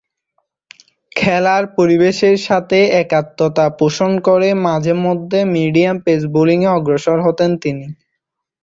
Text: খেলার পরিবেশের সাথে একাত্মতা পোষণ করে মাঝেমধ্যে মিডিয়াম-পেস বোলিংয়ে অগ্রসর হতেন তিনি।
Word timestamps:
খেলার 1.11 1.63
পরিবেশের 1.77 2.37
সাথে 2.47 2.79
একাত্মতা 3.01 3.65
পোষণ 3.79 4.11
করে 4.27 4.49
মাঝেমধ্যে 4.65 5.39
মিডিয়াম-পেস 5.55 6.21
বোলিংয়ে 6.33 6.69
অগ্রসর 6.71 7.17
হতেন 7.25 7.51
তিনি। 7.63 7.85